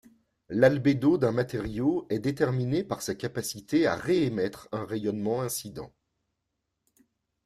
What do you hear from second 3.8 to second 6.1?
à réémettre un rayonnement incident.